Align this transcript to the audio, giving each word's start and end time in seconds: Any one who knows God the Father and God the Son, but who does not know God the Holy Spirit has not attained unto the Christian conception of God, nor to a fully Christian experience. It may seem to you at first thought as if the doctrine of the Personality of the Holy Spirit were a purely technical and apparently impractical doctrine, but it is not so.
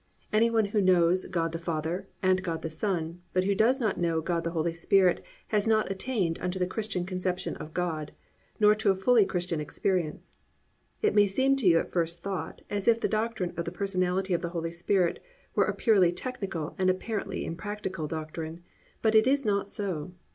Any 0.33 0.49
one 0.49 0.65
who 0.73 0.81
knows 0.81 1.27
God 1.27 1.51
the 1.51 1.59
Father 1.59 2.07
and 2.23 2.41
God 2.41 2.63
the 2.63 2.71
Son, 2.71 3.21
but 3.33 3.43
who 3.43 3.53
does 3.53 3.79
not 3.79 3.99
know 3.99 4.19
God 4.19 4.43
the 4.43 4.49
Holy 4.49 4.73
Spirit 4.73 5.23
has 5.49 5.67
not 5.67 5.91
attained 5.91 6.39
unto 6.41 6.57
the 6.57 6.65
Christian 6.65 7.05
conception 7.05 7.55
of 7.57 7.71
God, 7.75 8.11
nor 8.59 8.73
to 8.73 8.89
a 8.89 8.95
fully 8.95 9.25
Christian 9.27 9.59
experience. 9.61 10.39
It 11.03 11.13
may 11.13 11.27
seem 11.27 11.55
to 11.57 11.67
you 11.67 11.77
at 11.77 11.91
first 11.91 12.23
thought 12.23 12.63
as 12.67 12.87
if 12.87 12.99
the 12.99 13.07
doctrine 13.07 13.53
of 13.55 13.65
the 13.65 13.71
Personality 13.71 14.33
of 14.33 14.41
the 14.41 14.49
Holy 14.49 14.71
Spirit 14.71 15.21
were 15.53 15.65
a 15.65 15.75
purely 15.75 16.11
technical 16.11 16.73
and 16.79 16.89
apparently 16.89 17.45
impractical 17.45 18.07
doctrine, 18.07 18.63
but 19.03 19.13
it 19.13 19.27
is 19.27 19.45
not 19.45 19.69
so. 19.69 20.13